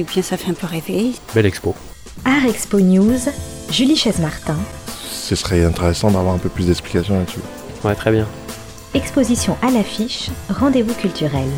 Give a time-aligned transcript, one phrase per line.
[0.00, 1.12] et bien ça fait un peu rêver.
[1.34, 1.74] Belle expo.
[2.24, 3.18] Art Expo News,
[3.70, 4.56] Julie Chaise-Martin.
[5.10, 7.40] Ce serait intéressant d'avoir un peu plus d'explications là-dessus.
[7.84, 8.26] Ouais, très bien.
[8.94, 11.48] Exposition à l'affiche, rendez-vous culturel.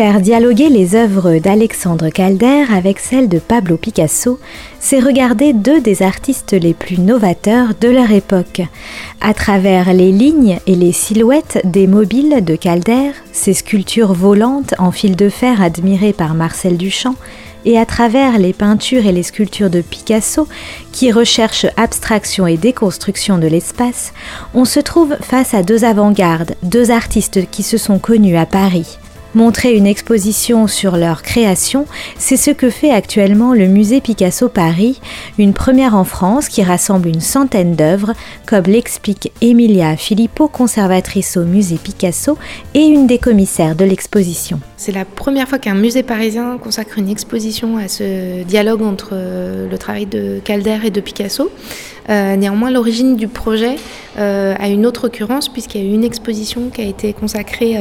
[0.00, 4.40] Faire dialoguer les œuvres d'Alexandre Calder avec celles de Pablo Picasso,
[4.78, 8.62] c'est regarder deux des artistes les plus novateurs de leur époque.
[9.20, 14.90] À travers les lignes et les silhouettes des mobiles de Calder, ces sculptures volantes en
[14.90, 17.16] fil de fer admirées par Marcel Duchamp,
[17.66, 20.48] et à travers les peintures et les sculptures de Picasso,
[20.92, 24.14] qui recherchent abstraction et déconstruction de l'espace,
[24.54, 28.96] on se trouve face à deux avant-gardes, deux artistes qui se sont connus à Paris.
[29.34, 31.86] Montrer une exposition sur leur création,
[32.18, 35.00] c'est ce que fait actuellement le musée Picasso Paris,
[35.38, 41.44] une première en France qui rassemble une centaine d'œuvres, comme l'explique Emilia Filippo, conservatrice au
[41.44, 42.38] musée Picasso
[42.74, 44.58] et une des commissaires de l'exposition.
[44.76, 49.78] C'est la première fois qu'un musée parisien consacre une exposition à ce dialogue entre le
[49.78, 51.52] travail de Calder et de Picasso.
[52.10, 53.76] Euh, néanmoins, l'origine du projet
[54.18, 57.76] euh, a une autre occurrence puisqu'il y a eu une exposition qui a été consacrée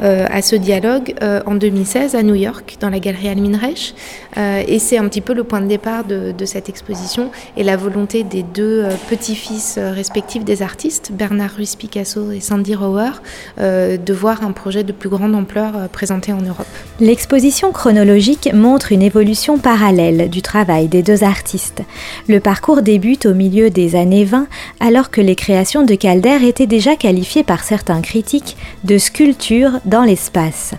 [0.00, 1.14] euh, à ce dialogue
[1.46, 3.94] en 2016 à New York, dans la galerie Almin Reich.
[4.36, 7.76] et c'est un petit peu le point de départ de, de cette exposition et la
[7.76, 13.10] volonté des deux petits-fils respectifs des artistes, Bernard Ruiz Picasso et Sandy Rower,
[13.58, 16.66] de voir un projet de plus grande ampleur présenté en Europe.
[17.00, 21.82] L'exposition chronologique montre une évolution parallèle du travail des deux artistes.
[22.28, 24.46] Le parcours débute au milieu des années 20,
[24.80, 30.04] alors que les créations de Calder étaient déjà qualifiées par certains critiques de sculpture dans
[30.04, 30.72] l'espace.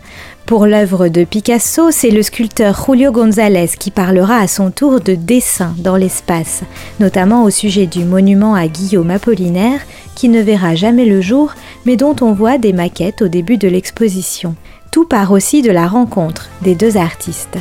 [0.45, 5.15] Pour l'œuvre de Picasso, c'est le sculpteur Julio González qui parlera à son tour de
[5.15, 6.61] dessin dans l'espace,
[6.99, 9.81] notamment au sujet du monument à Guillaume Apollinaire,
[10.15, 11.53] qui ne verra jamais le jour,
[11.86, 14.55] mais dont on voit des maquettes au début de l'exposition.
[14.91, 17.58] Tout part aussi de la rencontre des deux artistes.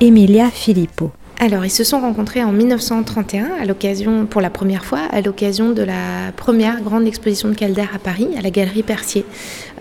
[0.00, 1.10] Emilia Filippo.
[1.40, 5.70] Alors, ils se sont rencontrés en 1931, à l'occasion, pour la première fois, à l'occasion
[5.70, 9.26] de la première grande exposition de Calder à Paris, à la Galerie Percier.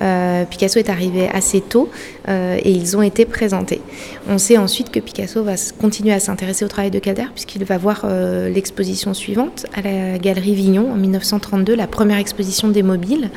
[0.01, 1.89] Euh, Picasso est arrivé assez tôt
[2.27, 3.81] euh, et ils ont été présentés.
[4.27, 7.77] On sait ensuite que Picasso va continuer à s'intéresser au travail de Calder puisqu'il va
[7.77, 13.29] voir euh, l'exposition suivante à la Galerie Vignon en 1932, la première exposition des mobiles.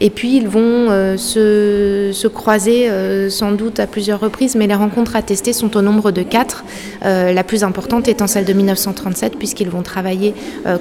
[0.00, 2.90] Et puis ils vont se, se, croiser
[3.30, 6.64] sans doute à plusieurs reprises, mais les rencontres attestées sont au nombre de quatre.
[7.02, 10.34] la plus importante étant celle de 1937 puisqu'ils vont travailler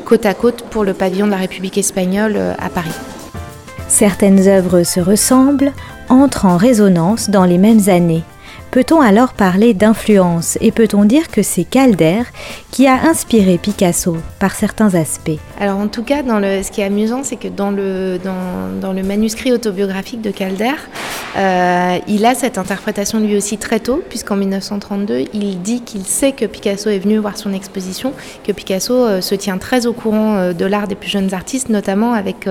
[0.06, 3.13] côte à côte pour le pavillon de la République espagnole à Paris.
[3.94, 5.72] Certaines œuvres se ressemblent,
[6.10, 8.24] entrent en résonance dans les mêmes années.
[8.74, 12.24] Peut-on alors parler d'influence et peut-on dire que c'est Calder
[12.72, 17.22] qui a inspiré Picasso par certains aspects Alors en tout cas, ce qui est amusant,
[17.22, 20.74] c'est que dans le, dans, le manuscrit autobiographique de Calder,
[21.38, 26.32] euh, il a cette interprétation lui aussi très tôt, puisqu'en 1932, il dit qu'il sait
[26.32, 28.14] que Picasso est venu voir son exposition,
[28.44, 31.70] que Picasso euh, se tient très au courant euh, de l'art des plus jeunes artistes,
[31.70, 32.48] notamment avec,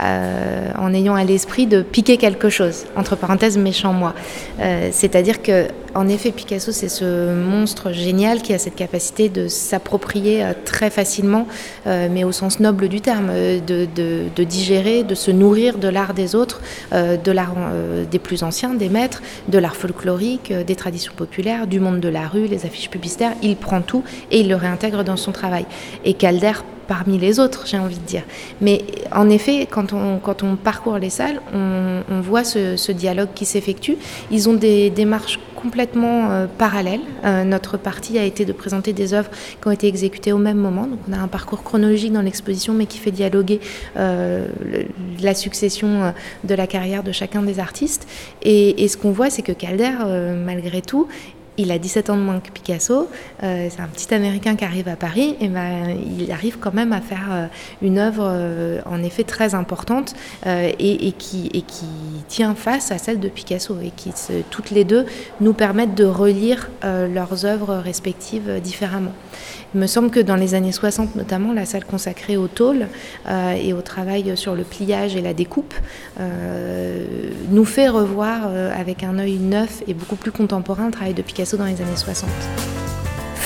[0.00, 4.14] en ayant à l'esprit de piquer quelque chose, entre parenthèses méchant moi.
[4.92, 5.55] C'est-à-dire que
[5.96, 10.90] en effet, Picasso, c'est ce monstre génial qui a cette capacité de s'approprier euh, très
[10.90, 11.46] facilement,
[11.86, 16.12] euh, mais au sens noble du terme, euh, de, digérer, de se nourrir de l'art
[16.12, 16.60] des autres,
[16.92, 17.54] de l'art
[18.10, 22.28] des plus anciens, des maîtres, de l'art folklorique, des traditions populaires, du monde de la
[22.28, 23.32] rue, les affiches publicitaires.
[23.42, 25.66] Il prend tout et il le réintègre dans son travail.
[26.04, 26.52] Et Calder
[26.86, 28.22] parmi les autres, j'ai envie de dire.
[28.60, 33.44] Mais en effet, quand on, quand on parcourt les salles, on, voit ce, dialogue qui
[33.44, 33.96] s'effectue.
[34.30, 37.00] Ils ont des démarches complètement euh, parallèles.
[37.24, 40.56] Euh, notre partie a été de présenter des œuvres qui ont été exécutées au même
[40.56, 40.86] moment.
[40.86, 43.60] Donc on a un parcours chronologique dans l'exposition, mais qui fait dialoguer
[43.96, 44.46] euh,
[45.20, 46.14] la succession
[46.44, 48.06] de la carrière de chacun des artistes.
[48.42, 49.92] Et, ce qu'on voit, c'est que Calder,
[50.44, 51.08] malgré tout,
[51.58, 53.08] il a 17 ans de moins que Picasso,
[53.42, 56.92] euh, c'est un petit Américain qui arrive à Paris, et ben, il arrive quand même
[56.92, 57.46] à faire euh,
[57.82, 60.14] une œuvre euh, en effet très importante
[60.44, 61.64] et, qui,
[62.28, 64.12] tient face à celle de Picasso, et qui
[64.50, 65.06] toutes les deux
[65.40, 69.12] nous permettent de relire leurs œuvres respectives différemment.
[69.74, 72.86] Il me semble que dans les années 60 notamment, la salle consacrée au tôle
[73.28, 75.74] et au travail sur le pliage et la découpe
[77.50, 81.56] nous fait revoir avec un œil neuf et beaucoup plus contemporain le travail de Picasso
[81.56, 82.28] dans les années 60.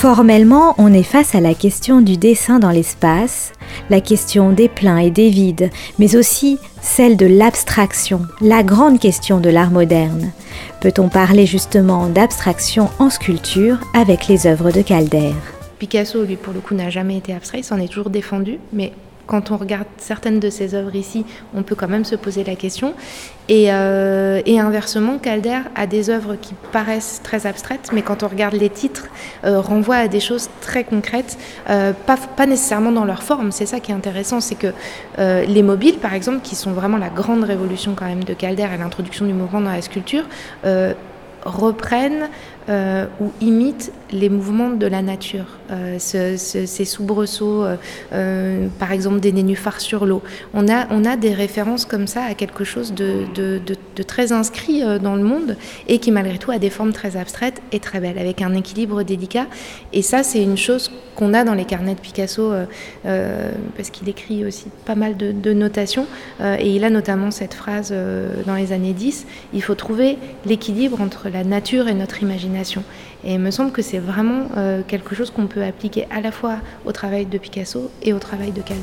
[0.00, 3.52] Formellement, on est face à la question du dessin dans l'espace,
[3.90, 5.68] la question des pleins et des vides,
[5.98, 10.32] mais aussi celle de l'abstraction, la grande question de l'art moderne.
[10.80, 15.34] Peut-on parler justement d'abstraction en sculpture avec les œuvres de Calder?
[15.78, 18.92] Picasso, lui, pour le coup, n'a jamais été abstrait, il s'en est toujours défendu, mais
[19.30, 21.24] quand on regarde certaines de ses œuvres ici,
[21.54, 22.94] on peut quand même se poser la question.
[23.48, 28.54] Et, euh, inversement, Calder a des œuvres qui paraissent très abstraites, mais quand on regarde
[28.54, 29.06] les titres,
[29.44, 31.38] euh, renvoient à des choses très concrètes,
[31.68, 33.52] euh, pas, pas, nécessairement dans leur forme.
[33.52, 34.72] C'est ça qui est intéressant, c'est que
[35.18, 38.78] les mobiles, par exemple, qui sont vraiment la grande révolution quand même de Calder et
[38.78, 40.24] l'introduction du mouvement dans la sculpture,
[41.44, 42.28] reprennent
[42.70, 45.58] euh, ou imitent les mouvements de la nature.
[45.72, 47.64] Euh, ces soubresauts,
[48.12, 50.22] euh, par exemple des nénuphars sur l'eau.
[50.54, 54.82] On a, on a des références comme ça à quelque chose de, de, très inscrit
[55.02, 55.56] dans le monde
[55.86, 59.02] et qui malgré tout a des formes très abstraites et très belles, avec un équilibre
[59.02, 59.46] délicat.
[59.92, 62.50] Et ça, c'est une chose qu'on a dans les carnets de Picasso,
[63.02, 66.06] parce qu'il écrit aussi pas mal de, notations.
[66.40, 67.92] et il a notamment cette phrase
[68.46, 72.59] dans les années 10, il faut trouver l'équilibre entre la nature et notre imagination.
[73.24, 76.32] Et il me semble que c'est vraiment euh, quelque chose qu'on peut appliquer à la
[76.32, 78.82] fois au travail de Picasso et au travail de Calder.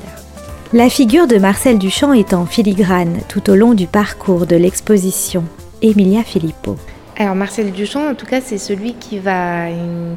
[0.74, 5.44] La figure de Marcel Duchamp est en filigrane tout au long du parcours de l'exposition.
[5.81, 6.77] Emilia Filippo.
[7.19, 9.68] Alors Marcel Duchamp, en tout cas, c'est celui qui va,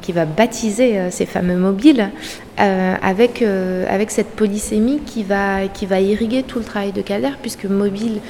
[0.02, 2.10] qui va baptiser euh, ces fameux mobiles
[2.58, 7.30] euh, avec, avec cette polysémie qui va, qui va irriguer tout le travail de Calder,
[7.40, 8.20] puisque mobile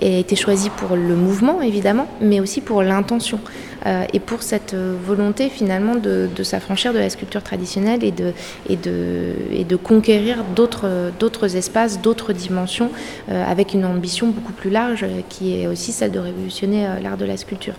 [0.00, 3.40] a été choisi pour le mouvement, évidemment, mais aussi pour l'intention.
[3.86, 8.32] Euh, et pour cette euh, volonté finalement de, s'affranchir de la sculpture traditionnelle et de,
[8.68, 12.90] et de, et de conquérir d'autres espaces, d'autres dimensions,
[13.30, 17.24] euh, avec une ambition beaucoup plus large qui est aussi celle de révolutionner l'art de
[17.24, 17.74] la sculpture.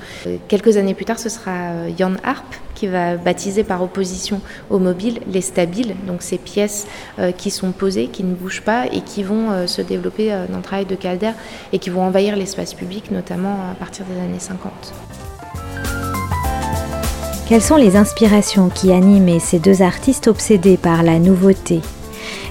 [0.47, 2.45] quelques années plus tard, ce sera Jan Harp
[2.75, 6.87] qui va baptiser par opposition au mobile les stabiles, donc ces pièces
[7.37, 10.85] qui sont posées, qui ne bougent pas et qui vont se développer dans le travail
[10.85, 11.31] de Calder
[11.71, 14.71] et qui vont envahir l'espace public, notamment à partir des années 50.
[17.47, 21.81] Quelles sont les inspirations qui animent ces deux artistes obsédés par la nouveauté?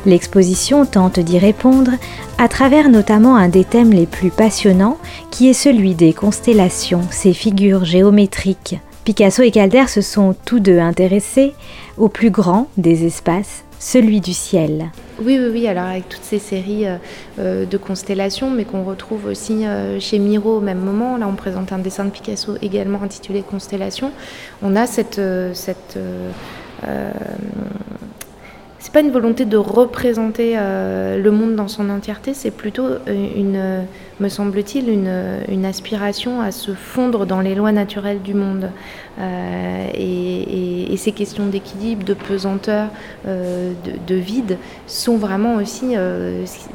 [0.05, 1.93] L'exposition tente d'y répondre
[2.39, 4.99] à travers notamment un des thèmes les plus passionnants
[5.31, 8.81] qui est celui des constellations, ces figures géométriques.
[9.05, 11.55] Picasso et Calder se sont tous deux intéressés
[11.99, 14.91] au plus grand des espaces, celui du ciel.
[15.19, 15.69] Oui, oui, oui.
[15.69, 16.97] Alors avec toutes ces séries euh,
[17.39, 21.17] euh, de constellations, mais qu'on retrouve aussi euh, chez Miro au même moment.
[21.17, 24.11] Là, on présente un dessin de Picasso également intitulé Constellation.
[24.63, 25.21] On a cette,
[25.55, 25.99] cette
[28.83, 33.85] c'est pas une volonté de représenter le monde dans son entièreté, c'est plutôt une,
[34.19, 38.71] me semble-t-il, une, aspiration à se fondre dans les lois naturelles du monde.
[39.21, 42.89] et, ces questions d'équilibre, de pesanteur,
[43.25, 44.59] de, vide
[44.89, 45.95] sont vraiment aussi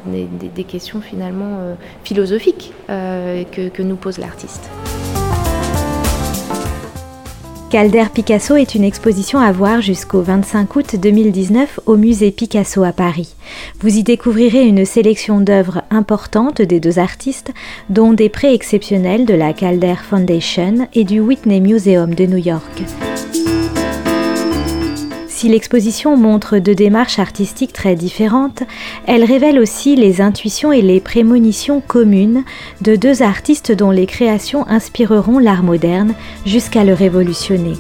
[0.06, 1.60] des, questions finalement
[2.06, 4.70] philosophiques que nous pose l'artiste.
[7.70, 12.94] Calder Picasso est une exposition à voir jusqu'au 25 août 2019 au musée Picasso à
[12.94, 13.36] Paris.
[13.82, 17.54] Vous y découvrirez une sélection d'œuvres importantes des deux artistes,
[17.90, 22.84] dont des prêts exceptionnels de la Calder Foundation et du Whitney Museum de New York.
[25.38, 28.64] Si l'exposition montre deux démarches artistiques très différentes,
[29.06, 32.44] elle révèle aussi les intuitions et les prémonitions communes
[32.82, 36.16] de deux artistes dont les créations inspireront l'art moderne
[36.48, 37.76] jusqu'à le révolutionner.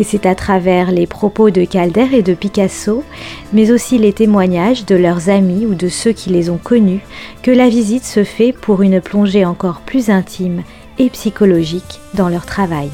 [0.00, 3.04] Et c'est à travers les propos de Calder et de Picasso,
[3.52, 7.04] mais aussi les témoignages de leurs amis ou de ceux qui les ont connus,
[7.44, 10.64] que la visite se fait pour une plongée encore plus intime
[10.98, 12.90] et psychologique dans leur travail.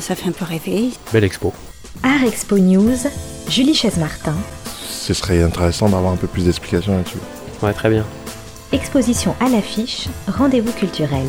[0.00, 0.90] Ça fait un peu rêver.
[1.12, 1.52] Belle expo.
[2.02, 2.96] Art Expo News,
[3.48, 4.34] Julie Chaise-Martin.
[4.88, 7.18] Ce serait intéressant d'avoir un peu plus d'explications là-dessus.
[7.62, 8.04] Ouais, très bien.
[8.72, 11.26] Exposition à l'affiche, rendez-vous culturel.